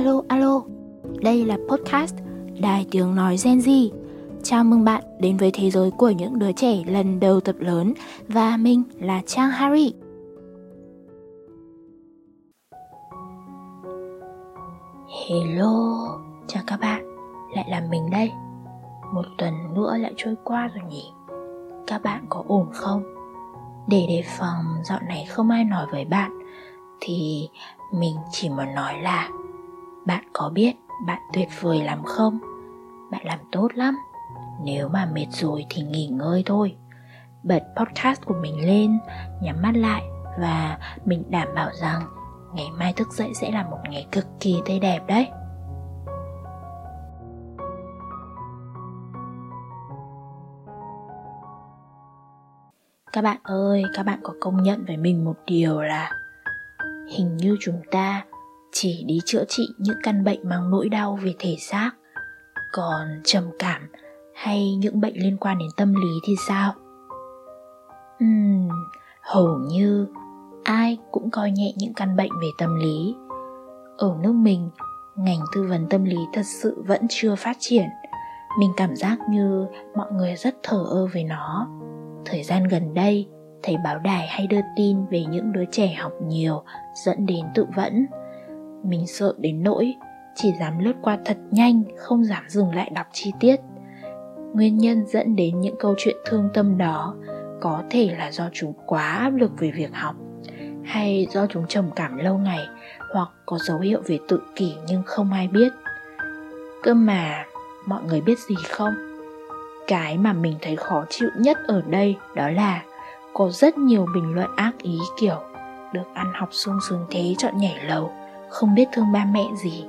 [0.00, 0.62] Alo, alo,
[1.22, 2.14] đây là podcast
[2.60, 3.90] Đài Tiếng Nói Gen Z.
[4.42, 7.94] Chào mừng bạn đến với thế giới của những đứa trẻ lần đầu tập lớn
[8.28, 9.92] và mình là Trang Harry.
[15.28, 16.06] Hello,
[16.46, 17.04] chào các bạn,
[17.54, 18.30] lại là mình đây.
[19.14, 21.04] Một tuần nữa lại trôi qua rồi nhỉ?
[21.86, 23.02] Các bạn có ổn không?
[23.88, 26.38] Để đề phòng dạo này không ai nói với bạn
[27.00, 27.48] thì
[27.92, 29.30] mình chỉ muốn nói là
[30.06, 30.72] bạn có biết
[31.06, 32.38] bạn tuyệt vời lắm không?
[33.10, 33.98] Bạn làm tốt lắm.
[34.64, 36.76] Nếu mà mệt rồi thì nghỉ ngơi thôi.
[37.42, 38.98] Bật podcast của mình lên,
[39.42, 40.02] nhắm mắt lại
[40.40, 42.02] và mình đảm bảo rằng
[42.54, 45.28] ngày mai thức dậy sẽ là một ngày cực kỳ tươi đẹp đấy.
[53.12, 56.12] Các bạn ơi, các bạn có công nhận với mình một điều là
[57.16, 58.24] hình như chúng ta
[58.72, 61.90] chỉ đi chữa trị những căn bệnh mang nỗi đau về thể xác.
[62.72, 63.82] Còn trầm cảm
[64.34, 66.72] hay những bệnh liên quan đến tâm lý thì sao?
[68.24, 68.68] Uhm,
[69.22, 70.06] hầu như
[70.64, 73.14] ai cũng coi nhẹ những căn bệnh về tâm lý.
[73.98, 74.70] Ở nước mình
[75.16, 77.88] ngành tư vấn tâm lý thật sự vẫn chưa phát triển.
[78.58, 81.68] Mình cảm giác như mọi người rất thờ ơ với nó.
[82.24, 83.28] Thời gian gần đây
[83.62, 86.62] thấy báo đài hay đưa tin về những đứa trẻ học nhiều
[87.04, 88.06] dẫn đến tự vẫn
[88.82, 89.94] mình sợ đến nỗi
[90.34, 93.56] chỉ dám lướt qua thật nhanh, không dám dừng lại đọc chi tiết.
[94.54, 97.14] Nguyên nhân dẫn đến những câu chuyện thương tâm đó
[97.60, 100.14] có thể là do chúng quá áp lực về việc học,
[100.84, 102.66] hay do chúng trầm cảm lâu ngày,
[103.12, 105.72] hoặc có dấu hiệu về tự kỷ nhưng không ai biết.
[106.82, 107.44] Cơ mà,
[107.86, 108.94] mọi người biết gì không?
[109.86, 112.82] Cái mà mình thấy khó chịu nhất ở đây đó là
[113.32, 115.38] có rất nhiều bình luận ác ý, kiểu,
[115.92, 118.12] được ăn học sung sướng thế, chọn nhảy lầu
[118.50, 119.84] không biết thương ba mẹ gì.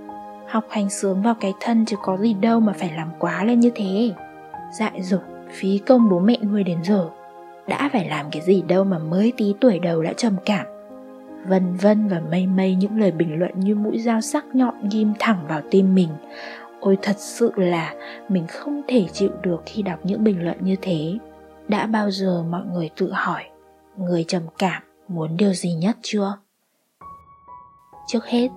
[0.48, 3.60] Học hành sướng vào cái thân chứ có gì đâu mà phải làm quá lên
[3.60, 4.12] như thế.
[4.80, 7.10] Dại dột, phí công bố mẹ nuôi đến giờ.
[7.68, 10.66] Đã phải làm cái gì đâu mà mới tí tuổi đầu đã trầm cảm.
[11.48, 15.14] Vân vân và mây mây những lời bình luận như mũi dao sắc nhọn ghim
[15.20, 16.10] thẳng vào tim mình.
[16.80, 17.94] Ôi thật sự là
[18.30, 21.18] mình không thể chịu được khi đọc những bình luận như thế.
[21.68, 23.44] Đã bao giờ mọi người tự hỏi,
[23.98, 26.38] người trầm cảm muốn điều gì nhất chưa?
[28.12, 28.50] Trước hết,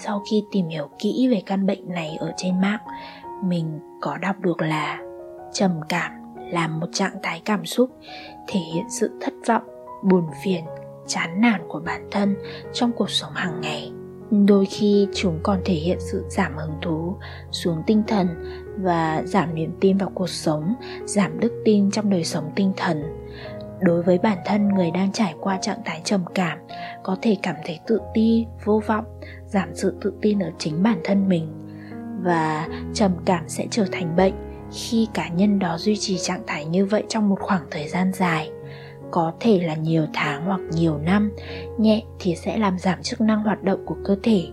[0.00, 2.80] sau khi tìm hiểu kỹ về căn bệnh này ở trên mạng,
[3.44, 4.98] mình có đọc được là
[5.52, 7.90] trầm cảm là một trạng thái cảm xúc
[8.48, 9.62] thể hiện sự thất vọng,
[10.02, 10.64] buồn phiền,
[11.06, 12.36] chán nản của bản thân
[12.72, 13.92] trong cuộc sống hàng ngày.
[14.30, 17.16] Đôi khi chúng còn thể hiện sự giảm hứng thú
[17.50, 18.28] xuống tinh thần
[18.76, 23.02] và giảm niềm tin vào cuộc sống, giảm đức tin trong đời sống tinh thần
[23.80, 26.58] đối với bản thân người đang trải qua trạng thái trầm cảm,
[27.02, 29.04] có thể cảm thấy tự ti, vô vọng,
[29.46, 31.46] giảm sự tự tin ở chính bản thân mình.
[32.22, 34.34] Và trầm cảm sẽ trở thành bệnh
[34.72, 38.12] khi cá nhân đó duy trì trạng thái như vậy trong một khoảng thời gian
[38.12, 38.50] dài.
[39.10, 41.32] Có thể là nhiều tháng hoặc nhiều năm,
[41.78, 44.46] nhẹ thì sẽ làm giảm chức năng hoạt động của cơ thể.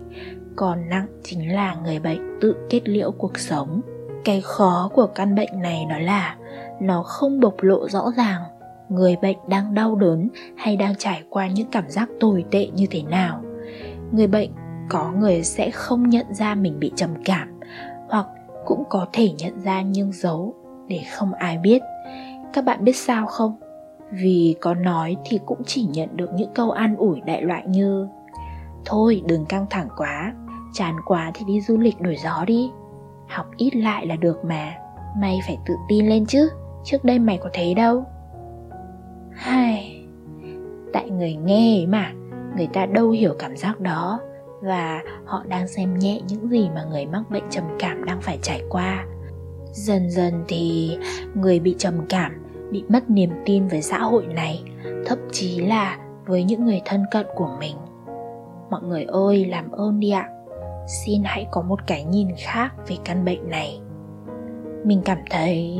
[0.56, 3.80] Còn nặng chính là người bệnh tự kết liễu cuộc sống.
[4.24, 6.36] Cái khó của căn bệnh này đó là
[6.80, 8.42] nó không bộc lộ rõ ràng
[8.88, 12.86] người bệnh đang đau đớn hay đang trải qua những cảm giác tồi tệ như
[12.90, 13.42] thế nào.
[14.12, 14.50] Người bệnh
[14.88, 17.60] có người sẽ không nhận ra mình bị trầm cảm,
[18.08, 18.26] hoặc
[18.64, 20.54] cũng có thể nhận ra nhưng giấu
[20.88, 21.82] để không ai biết.
[22.52, 23.56] Các bạn biết sao không?
[24.10, 28.08] Vì có nói thì cũng chỉ nhận được những câu an ủi đại loại như,
[28.84, 30.34] thôi, đừng căng thẳng quá,
[30.74, 32.70] chán quá thì đi du lịch đổi gió đi.
[33.28, 34.72] Học ít lại là được mà,
[35.20, 36.50] mày phải tự tin lên chứ,
[36.84, 38.04] trước đây mày có thế đâu
[39.38, 40.04] hai,
[40.92, 42.12] tại người nghe mà,
[42.56, 44.20] người ta đâu hiểu cảm giác đó
[44.62, 48.38] và họ đang xem nhẹ những gì mà người mắc bệnh trầm cảm đang phải
[48.42, 49.06] trải qua.
[49.72, 50.96] Dần dần thì
[51.34, 52.32] người bị trầm cảm,
[52.70, 54.62] bị mất niềm tin với xã hội này,
[55.06, 57.76] thậm chí là với những người thân cận của mình.
[58.70, 60.28] Mọi người ơi, làm ơn đi ạ.
[61.04, 63.80] Xin hãy có một cái nhìn khác về căn bệnh này.
[64.84, 65.78] Mình cảm thấy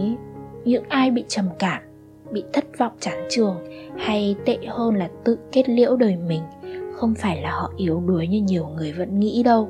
[0.64, 1.87] những ai bị trầm cảm
[2.32, 3.56] bị thất vọng chán trường,
[3.96, 6.42] hay tệ hơn là tự kết liễu đời mình,
[6.94, 9.68] không phải là họ yếu đuối như nhiều người vẫn nghĩ đâu.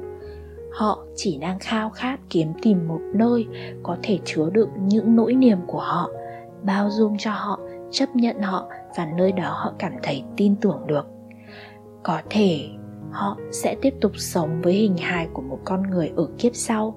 [0.72, 3.46] Họ chỉ đang khao khát kiếm tìm một nơi
[3.82, 6.10] có thể chứa đựng những nỗi niềm của họ,
[6.62, 7.60] bao dung cho họ,
[7.90, 11.06] chấp nhận họ và nơi đó họ cảm thấy tin tưởng được.
[12.02, 12.69] Có thể
[13.10, 16.94] họ sẽ tiếp tục sống với hình hài của một con người ở kiếp sau,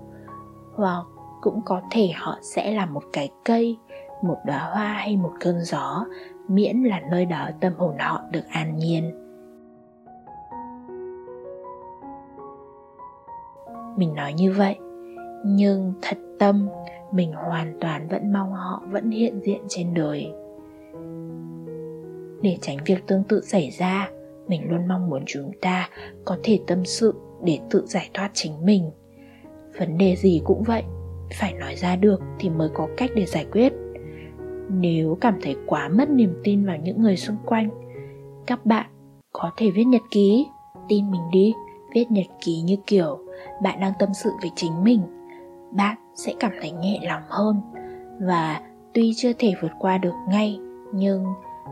[0.76, 1.04] hoặc
[1.42, 3.78] cũng có thể họ sẽ là một cái cây
[4.22, 6.06] một đóa hoa hay một cơn gió,
[6.48, 9.12] miễn là nơi đó tâm hồn họ được an nhiên.
[13.98, 14.76] Mình nói như vậy,
[15.46, 16.70] nhưng thật tâm,
[17.12, 20.34] mình hoàn toàn vẫn mong họ vẫn hiện diện trên đời.
[22.42, 24.10] Để tránh việc tương tự xảy ra,
[24.48, 25.90] mình luôn mong muốn chúng ta
[26.26, 27.14] có thể tâm sự
[27.44, 28.92] để tự giải thoát chính mình.
[29.80, 30.84] Vấn đề gì cũng vậy,
[31.34, 33.74] phải nói ra được thì mới có cách để giải quyết
[34.80, 37.70] nếu cảm thấy quá mất niềm tin vào những người xung quanh,
[38.46, 38.86] các bạn
[39.32, 40.48] có thể viết nhật ký,
[40.90, 41.54] tin mình đi.
[41.96, 43.20] Viết nhật ký như kiểu
[43.64, 45.02] bạn đang tâm sự với chính mình,
[45.72, 47.62] bạn sẽ cảm thấy nhẹ lòng hơn.
[48.22, 48.62] Và
[48.94, 50.60] tuy chưa thể vượt qua được ngay,
[50.94, 51.26] nhưng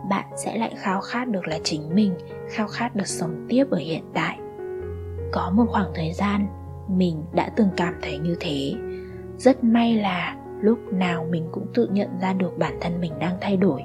[0.09, 2.13] bạn sẽ lại khao khát được là chính mình,
[2.49, 4.39] khao khát được sống tiếp ở hiện tại.
[5.31, 6.47] Có một khoảng thời gian,
[6.87, 8.73] mình đã từng cảm thấy như thế.
[9.37, 13.37] Rất may là lúc nào mình cũng tự nhận ra được bản thân mình đang
[13.41, 13.81] thay đổi.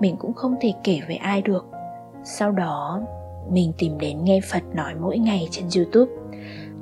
[0.00, 1.66] Mình cũng không thể kể với ai được.
[2.24, 3.02] Sau đó,
[3.50, 6.12] mình tìm đến nghe phật nói mỗi ngày trên youtube.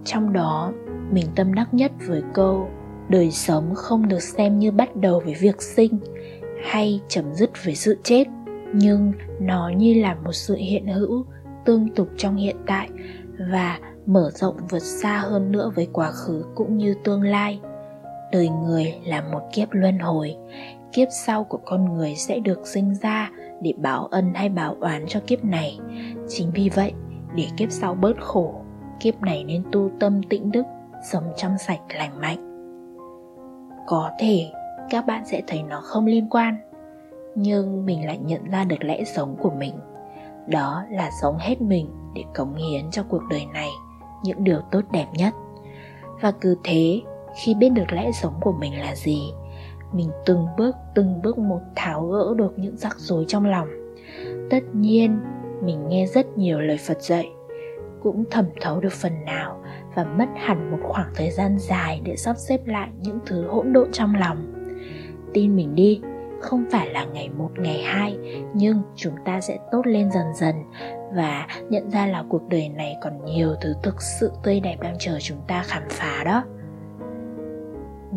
[0.04, 0.72] Trong đó,
[1.10, 2.68] mình tâm đắc nhất với câu,
[3.08, 5.98] đời sống không được xem như bắt đầu với việc sinh
[6.64, 8.24] hay chấm dứt với sự chết,
[8.74, 11.24] nhưng nó như là một sự hiện hữu
[11.64, 12.88] tương tục trong hiện tại
[13.52, 17.60] và mở rộng vượt xa hơn nữa với quá khứ cũng như tương lai
[18.34, 20.36] đời người là một kiếp luân hồi.
[20.92, 25.04] Kiếp sau của con người sẽ được sinh ra để báo ân hay báo oán
[25.06, 25.78] cho kiếp này.
[26.28, 26.92] Chính vì vậy,
[27.34, 28.54] để kiếp sau bớt khổ,
[29.00, 30.62] kiếp này nên tu tâm tĩnh đức,
[31.10, 32.38] sống trong sạch, lành mạnh.
[33.86, 34.50] Có thể
[34.90, 36.56] các bạn sẽ thấy nó không liên quan,
[37.34, 39.74] nhưng mình lại nhận ra được lẽ sống của mình.
[40.46, 43.70] Đó là sống hết mình để cống hiến cho cuộc đời này,
[44.24, 45.34] những điều tốt đẹp nhất.
[46.20, 47.00] Và cứ thế
[47.36, 49.18] khi biết được lẽ sống của mình là gì.
[49.92, 53.68] Mình từng bước từng bước một tháo gỡ được những rắc rối trong lòng.
[54.50, 55.20] Tất nhiên,
[55.62, 57.30] mình nghe rất nhiều lời phật dạy,
[58.02, 59.62] cũng thẩm thấu được phần nào
[59.94, 63.72] và mất hẳn một khoảng thời gian dài để sắp xếp lại những thứ hỗn
[63.72, 64.52] độn trong lòng.
[65.34, 66.00] Tin mình đi,
[66.40, 68.18] không phải là ngày một, ngày hai,
[68.54, 70.54] nhưng chúng ta sẽ tốt lên dần dần
[71.14, 74.96] và nhận ra là cuộc đời này còn nhiều thứ thực sự tươi đẹp đang
[74.98, 76.44] chờ chúng ta khám phá đó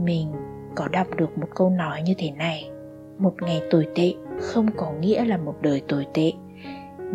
[0.08, 0.28] mình
[0.76, 2.70] có đọc được một câu nói như thế này,
[3.18, 6.32] một ngày tồi tệ không có nghĩa là một đời tồi tệ.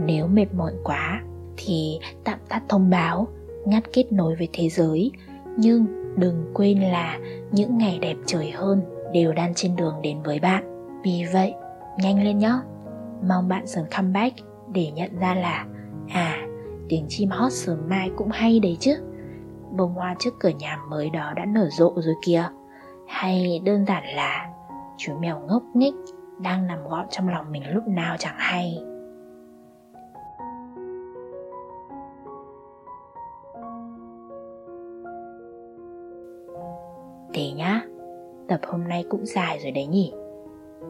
[0.04, 1.22] Nếu mệt mỏi quá
[1.56, 3.26] thì tạm tắt thông báo,
[3.66, 5.10] ngắt kết nối với thế giới.
[5.56, 5.86] Nhưng
[6.16, 7.18] đừng quên là
[7.52, 10.88] những ngày đẹp trời hơn đều đang trên đường đến với bạn.
[11.04, 11.54] Vì vậy,
[11.98, 12.52] nhanh lên nhé
[13.28, 14.36] mong bạn sớm comeback
[14.72, 15.66] để nhận ra là
[16.08, 16.46] à
[16.88, 18.94] tiếng chim hót sớm mai cũng hay đấy chứ.
[19.70, 22.48] Bông hoa trước cửa nhà mới đó đã nở rộ rồi kìa
[23.06, 24.50] hay đơn giản là
[24.96, 25.94] chú mèo ngốc nghếch
[26.40, 28.82] đang nằm gọn trong lòng mình lúc nào chẳng hay.
[37.34, 37.82] Thế nhá,
[38.48, 40.12] tập hôm nay cũng dài rồi đấy nhỉ?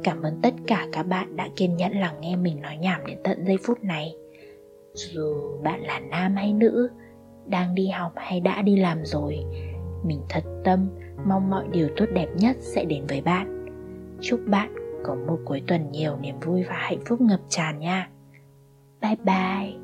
[0.04, 3.18] Cảm ơn tất cả các bạn đã kiên nhẫn lắng nghe mình nói nhảm đến
[3.24, 4.16] tận giây phút này.
[4.94, 6.90] Dù bạn là nam hay nữ,
[7.46, 9.44] đang đi học hay đã đi làm rồi
[10.04, 10.88] mình thật tâm,
[11.26, 13.66] mong mọi điều tốt đẹp nhất sẽ đến với bạn.
[14.20, 18.10] Chúc bạn có một cuối tuần nhiều niềm vui và hạnh phúc ngập tràn nha.
[19.00, 19.81] Bye bye.